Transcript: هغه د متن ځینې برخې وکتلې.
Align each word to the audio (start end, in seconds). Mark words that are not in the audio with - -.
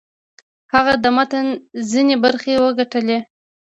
هغه 0.73 0.93
د 1.03 1.05
متن 1.17 1.47
ځینې 1.91 2.15
برخې 2.23 2.53
وکتلې. 2.65 3.19